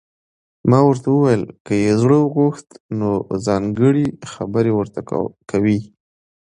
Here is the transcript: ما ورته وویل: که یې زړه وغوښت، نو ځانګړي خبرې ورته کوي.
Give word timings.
ما 0.69 0.79
ورته 0.87 1.07
وویل: 1.11 1.43
که 1.65 1.73
یې 1.83 1.91
زړه 2.01 2.17
وغوښت، 2.21 2.67
نو 2.99 3.09
ځانګړي 3.45 4.07
خبرې 4.33 4.71
ورته 4.75 4.99
کوي. 5.49 5.79